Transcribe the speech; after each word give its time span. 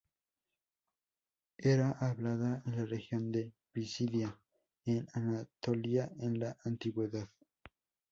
Era 1.59 1.91
hablada 1.91 2.63
en 2.65 2.75
la 2.75 2.85
región 2.87 3.31
de 3.31 3.53
Pisidia, 3.71 4.35
en 4.83 5.05
Anatolia, 5.13 6.11
en 6.17 6.39
la 6.39 6.57
Antigüedad. 6.65 7.29